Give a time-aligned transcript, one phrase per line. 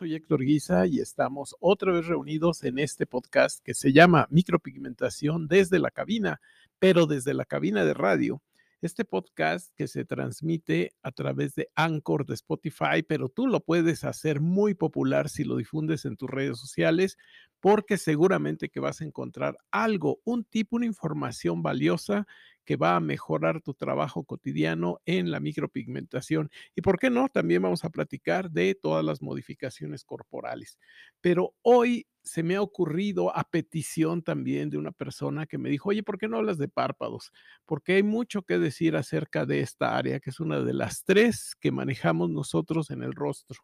[0.00, 5.46] Soy Héctor Guisa y estamos otra vez reunidos en este podcast que se llama Micropigmentación
[5.46, 6.40] desde la cabina,
[6.78, 8.42] pero desde la cabina de radio.
[8.80, 14.04] Este podcast que se transmite a través de Anchor de Spotify, pero tú lo puedes
[14.04, 17.18] hacer muy popular si lo difundes en tus redes sociales,
[17.60, 22.26] porque seguramente que vas a encontrar algo, un tipo, una información valiosa
[22.70, 26.52] que va a mejorar tu trabajo cotidiano en la micropigmentación.
[26.76, 30.78] Y por qué no, también vamos a platicar de todas las modificaciones corporales.
[31.20, 35.88] Pero hoy se me ha ocurrido a petición también de una persona que me dijo,
[35.88, 37.32] oye, ¿por qué no hablas de párpados?
[37.66, 41.56] Porque hay mucho que decir acerca de esta área, que es una de las tres
[41.58, 43.58] que manejamos nosotros en el rostro.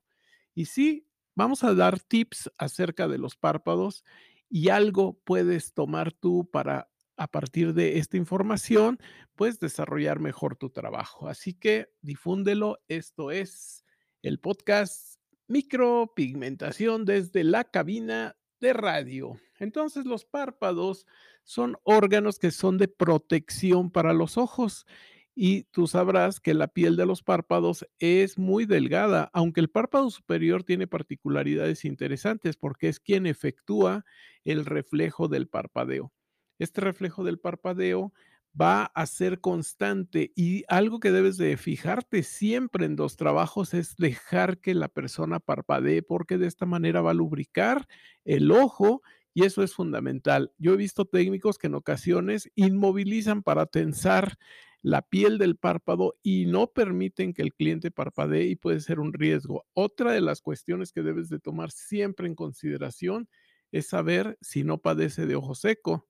[0.52, 4.02] Y sí, vamos a dar tips acerca de los párpados
[4.48, 8.98] y algo puedes tomar tú para a partir de esta información,
[9.34, 11.28] pues desarrollar mejor tu trabajo.
[11.28, 12.78] Así que difúndelo.
[12.88, 13.84] Esto es
[14.22, 15.16] el podcast
[15.48, 19.38] Micropigmentación desde la cabina de radio.
[19.58, 21.06] Entonces los párpados
[21.44, 24.86] son órganos que son de protección para los ojos
[25.34, 30.10] y tú sabrás que la piel de los párpados es muy delgada, aunque el párpado
[30.10, 34.04] superior tiene particularidades interesantes porque es quien efectúa
[34.44, 36.12] el reflejo del parpadeo
[36.58, 38.12] este reflejo del parpadeo
[38.58, 43.96] va a ser constante y algo que debes de fijarte siempre en los trabajos es
[43.96, 47.86] dejar que la persona parpadee porque de esta manera va a lubricar
[48.24, 49.02] el ojo
[49.34, 50.52] y eso es fundamental.
[50.56, 54.38] Yo he visto técnicos que en ocasiones inmovilizan para tensar
[54.80, 59.12] la piel del párpado y no permiten que el cliente parpadee y puede ser un
[59.12, 59.66] riesgo.
[59.74, 63.28] Otra de las cuestiones que debes de tomar siempre en consideración
[63.72, 66.06] es saber si no padece de ojo seco.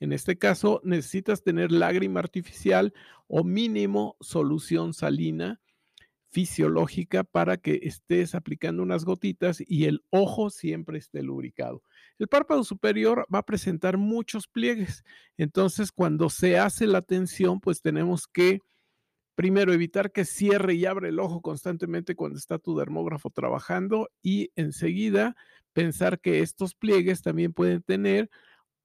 [0.00, 2.92] En este caso, necesitas tener lágrima artificial
[3.26, 5.60] o mínimo solución salina
[6.30, 11.82] fisiológica para que estés aplicando unas gotitas y el ojo siempre esté lubricado.
[12.18, 15.04] El párpado superior va a presentar muchos pliegues.
[15.36, 18.60] Entonces, cuando se hace la tensión, pues tenemos que
[19.34, 24.50] primero evitar que cierre y abre el ojo constantemente cuando está tu dermógrafo trabajando y
[24.56, 25.36] enseguida
[25.72, 28.30] pensar que estos pliegues también pueden tener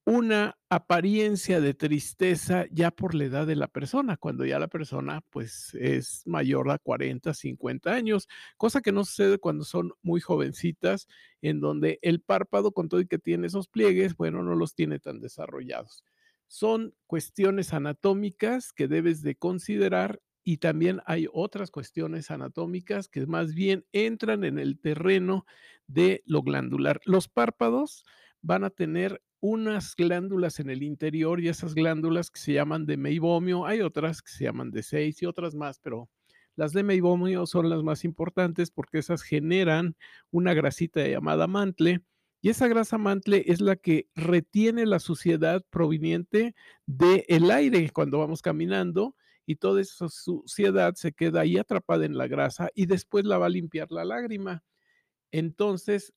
[0.06, 5.22] una apariencia de tristeza ya por la edad de la persona, cuando ya la persona
[5.30, 8.28] pues es mayor a 40, 50 años,
[8.58, 11.08] cosa que no sucede cuando son muy jovencitas,
[11.42, 15.00] en donde el párpado con todo y que tiene esos pliegues, bueno, no los tiene
[15.00, 16.04] tan desarrollados.
[16.48, 23.54] Son cuestiones anatómicas que debes de considerar y también hay otras cuestiones anatómicas que más
[23.54, 25.46] bien entran en el terreno
[25.88, 27.00] de lo glandular.
[27.06, 28.04] Los párpados
[28.42, 32.96] van a tener unas glándulas en el interior y esas glándulas que se llaman de
[32.96, 36.10] meibomio, hay otras que se llaman de seis y otras más, pero
[36.56, 39.98] las de meibomio son las más importantes porque esas generan
[40.32, 42.06] una grasita llamada mantle
[42.40, 46.56] y esa grasa mantle es la que retiene la suciedad proveniente
[46.86, 49.14] del aire cuando vamos caminando
[49.46, 53.48] y toda esa suciedad se queda ahí atrapada en la grasa y después la va
[53.48, 54.64] a limpiar la lágrima.
[55.34, 56.14] Entonces,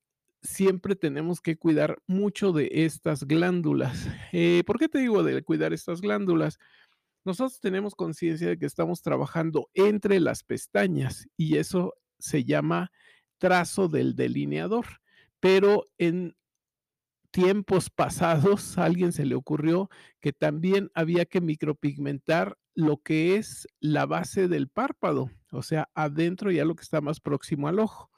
[0.46, 4.06] siempre tenemos que cuidar mucho de estas glándulas.
[4.32, 6.58] Eh, ¿Por qué te digo de cuidar estas glándulas?
[7.24, 12.90] Nosotros tenemos conciencia de que estamos trabajando entre las pestañas y eso se llama
[13.38, 14.86] trazo del delineador.
[15.40, 16.36] Pero en
[17.30, 19.90] tiempos pasados a alguien se le ocurrió
[20.20, 26.50] que también había que micropigmentar lo que es la base del párpado, o sea, adentro
[26.50, 28.10] ya lo que está más próximo al ojo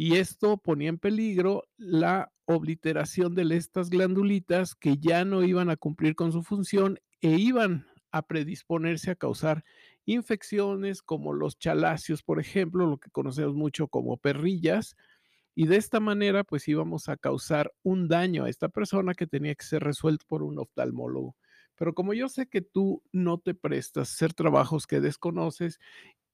[0.00, 5.76] y esto ponía en peligro la obliteración de estas glandulitas que ya no iban a
[5.76, 9.64] cumplir con su función e iban a predisponerse a causar
[10.04, 14.94] infecciones como los chalacios, por ejemplo, lo que conocemos mucho como perrillas,
[15.56, 19.56] y de esta manera pues íbamos a causar un daño a esta persona que tenía
[19.56, 21.34] que ser resuelto por un oftalmólogo.
[21.74, 25.80] Pero como yo sé que tú no te prestas a hacer trabajos que desconoces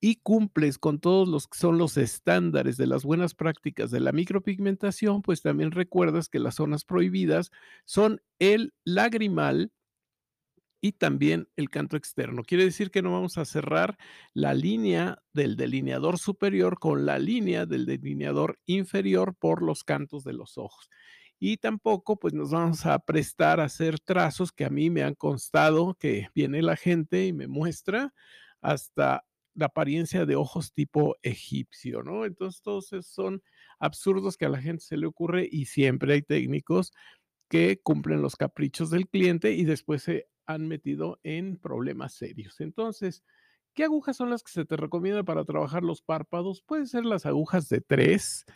[0.06, 4.12] y cumples con todos los que son los estándares de las buenas prácticas de la
[4.12, 7.50] micropigmentación, pues también recuerdas que las zonas prohibidas
[7.86, 9.72] son el lagrimal
[10.82, 12.42] y también el canto externo.
[12.42, 13.96] Quiere decir que no vamos a cerrar
[14.34, 20.34] la línea del delineador superior con la línea del delineador inferior por los cantos de
[20.34, 20.90] los ojos.
[21.38, 25.14] Y tampoco pues nos vamos a prestar a hacer trazos que a mí me han
[25.14, 28.12] constado que viene la gente y me muestra
[28.60, 29.24] hasta
[29.54, 32.24] la apariencia de ojos tipo egipcio, ¿no?
[32.24, 33.42] Entonces, todos esos son
[33.78, 36.92] absurdos que a la gente se le ocurre y siempre hay técnicos
[37.48, 42.60] que cumplen los caprichos del cliente y después se han metido en problemas serios.
[42.60, 43.22] Entonces,
[43.74, 46.62] ¿qué agujas son las que se te recomienda para trabajar los párpados?
[46.62, 48.46] Pueden ser las agujas de 3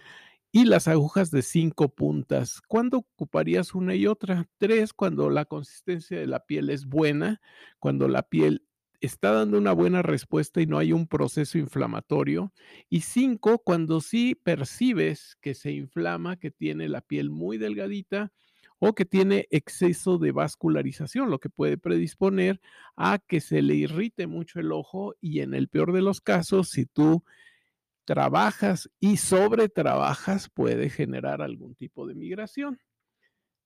[0.53, 2.61] y las agujas de cinco puntas.
[2.67, 4.49] ¿Cuándo ocuparías una y otra?
[4.59, 7.41] Tres, cuando la consistencia de la piel es buena,
[7.79, 8.65] cuando la piel
[9.01, 12.53] está dando una buena respuesta y no hay un proceso inflamatorio.
[12.89, 18.33] Y cinco, cuando sí percibes que se inflama, que tiene la piel muy delgadita
[18.81, 22.61] o que tiene exceso de vascularización, lo que puede predisponer
[22.97, 26.71] a que se le irrite mucho el ojo y en el peor de los casos,
[26.71, 27.25] si tú
[28.05, 32.79] trabajas y sobre trabajas, puede generar algún tipo de migración.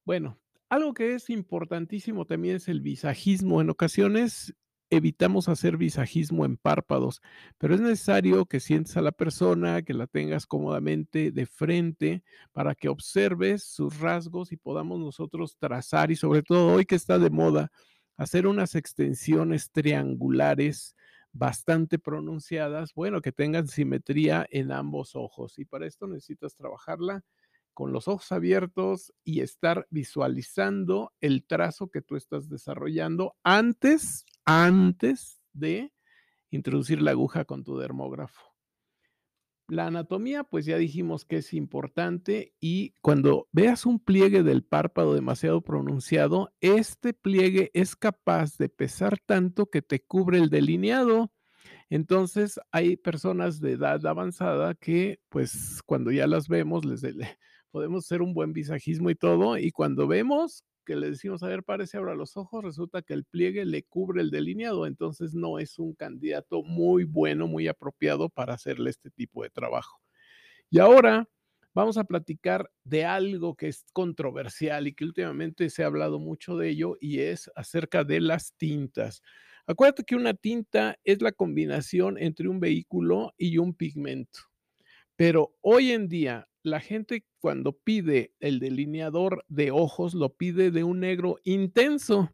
[0.04, 3.60] Bueno, algo que es importantísimo también es el visajismo.
[3.60, 4.54] En ocasiones
[4.92, 7.22] evitamos hacer visajismo en párpados,
[7.56, 12.22] pero es necesario que sientes a la persona, que la tengas cómodamente de frente
[12.52, 17.18] para que observes sus rasgos y podamos nosotros trazar y sobre todo hoy que está
[17.18, 17.72] de moda,
[18.18, 20.94] hacer unas extensiones triangulares
[21.32, 27.24] bastante pronunciadas, bueno, que tengan simetría en ambos ojos y para esto necesitas trabajarla
[27.72, 35.40] con los ojos abiertos y estar visualizando el trazo que tú estás desarrollando antes, antes
[35.52, 35.92] de
[36.50, 38.52] introducir la aguja con tu dermógrafo.
[39.68, 45.14] La anatomía, pues ya dijimos que es importante y cuando veas un pliegue del párpado
[45.14, 51.32] demasiado pronunciado, este pliegue es capaz de pesar tanto que te cubre el delineado.
[51.88, 57.02] Entonces, hay personas de edad avanzada que, pues, cuando ya las vemos, les,
[57.70, 61.62] podemos hacer un buen visajismo y todo, y cuando vemos que le decimos, a ver,
[61.62, 65.78] parece abra los ojos, resulta que el pliegue le cubre el delineado, entonces no es
[65.78, 70.00] un candidato muy bueno, muy apropiado para hacerle este tipo de trabajo.
[70.70, 71.28] Y ahora
[71.74, 76.56] vamos a platicar de algo que es controversial y que últimamente se ha hablado mucho
[76.56, 79.22] de ello y es acerca de las tintas.
[79.66, 84.40] Acuérdate que una tinta es la combinación entre un vehículo y un pigmento.
[85.16, 90.84] Pero hoy en día la gente cuando pide el delineador de ojos lo pide de
[90.84, 92.30] un negro intenso.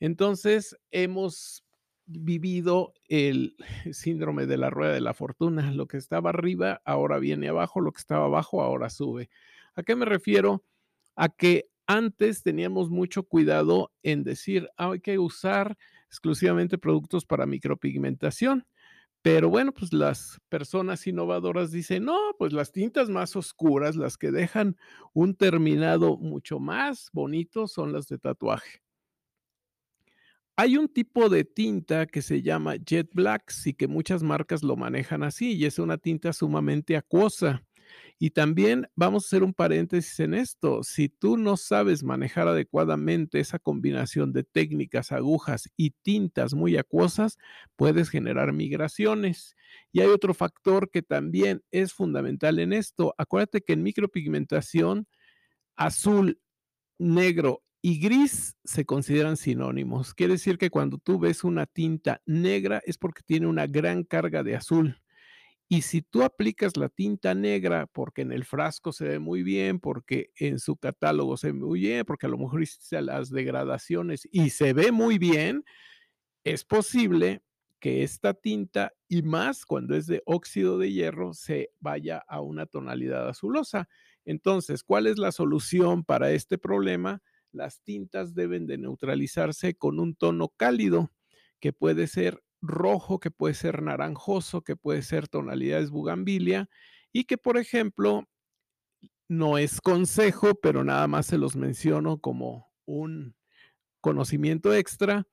[0.00, 1.64] Entonces hemos
[2.06, 3.56] vivido el
[3.92, 5.70] síndrome de la rueda de la fortuna.
[5.72, 9.30] Lo que estaba arriba ahora viene abajo, lo que estaba abajo ahora sube.
[9.74, 10.64] ¿A qué me refiero?
[11.14, 15.76] A que antes teníamos mucho cuidado en decir, ah, hay que usar
[16.08, 18.66] exclusivamente productos para micropigmentación.
[19.22, 24.30] Pero bueno, pues las personas innovadoras dicen, no, pues las tintas más oscuras, las que
[24.30, 24.76] dejan
[25.12, 28.80] un terminado mucho más bonito, son las de tatuaje.
[30.56, 34.76] Hay un tipo de tinta que se llama Jet Black y que muchas marcas lo
[34.76, 37.64] manejan así y es una tinta sumamente acuosa.
[38.20, 40.82] Y también vamos a hacer un paréntesis en esto.
[40.82, 47.38] Si tú no sabes manejar adecuadamente esa combinación de técnicas, agujas y tintas muy acuosas,
[47.76, 49.54] puedes generar migraciones.
[49.92, 53.14] Y hay otro factor que también es fundamental en esto.
[53.18, 55.06] Acuérdate que en micropigmentación,
[55.76, 56.40] azul,
[56.98, 60.14] negro y gris se consideran sinónimos.
[60.14, 64.42] Quiere decir que cuando tú ves una tinta negra es porque tiene una gran carga
[64.42, 65.00] de azul.
[65.70, 69.80] Y si tú aplicas la tinta negra porque en el frasco se ve muy bien,
[69.80, 74.26] porque en su catálogo se ve muy bien, porque a lo mejor hiciste las degradaciones
[74.32, 75.64] y se ve muy bien,
[76.44, 77.42] es posible
[77.80, 82.66] que esta tinta, y más cuando es de óxido de hierro, se vaya a una
[82.66, 83.88] tonalidad azulosa.
[84.24, 87.22] Entonces, ¿cuál es la solución para este problema?
[87.52, 91.12] Las tintas deben de neutralizarse con un tono cálido,
[91.60, 96.68] que puede ser rojo, que puede ser naranjoso, que puede ser tonalidades bugambilia
[97.12, 98.28] y que, por ejemplo,
[99.28, 103.36] no es consejo, pero nada más se los menciono como un
[104.00, 105.26] conocimiento extra.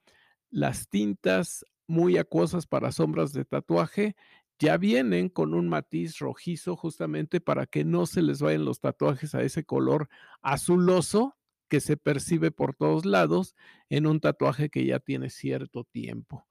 [0.50, 4.16] Las tintas muy acuosas para sombras de tatuaje
[4.60, 9.36] ya vienen con un matiz rojizo justamente para que no se les vayan los tatuajes
[9.36, 10.10] a ese color
[10.42, 11.36] azuloso
[11.68, 13.56] que se percibe por todos lados
[13.90, 16.48] en un tatuaje que ya tiene cierto tiempo.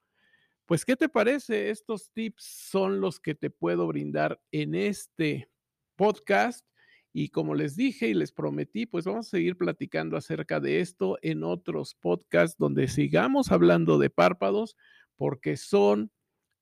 [0.66, 1.68] Pues, ¿qué te parece?
[1.68, 5.50] Estos tips son los que te puedo brindar en este
[5.94, 6.66] podcast.
[7.12, 11.18] Y como les dije y les prometí, pues vamos a seguir platicando acerca de esto
[11.23, 14.76] en otros podcasts donde sigamos hablando de párpados,
[15.16, 16.11] porque son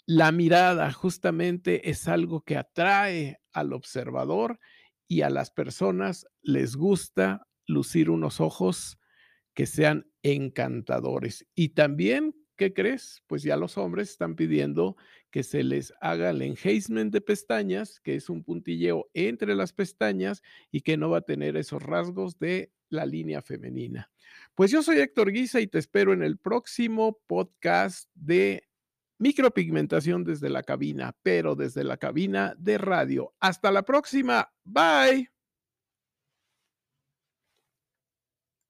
[0.05, 4.59] la mirada, justamente es algo que atrae al observador
[5.07, 8.99] y a las personas les gusta lucir unos ojos
[9.55, 11.47] que sean encantadores.
[11.55, 13.25] Y también ¿qué crees?
[13.27, 14.97] Pues ya los hombres están pidiendo
[15.33, 20.43] que se les haga el enhancement de pestañas, que es un puntilleo entre las pestañas
[20.71, 24.11] y que no va a tener esos rasgos de la línea femenina.
[24.55, 28.69] Pues yo soy Héctor Guisa y te espero en el próximo podcast de
[29.19, 33.35] micropigmentación desde la cabina, pero desde la cabina de radio.
[33.41, 34.53] Hasta la próxima.
[34.63, 35.32] Bye.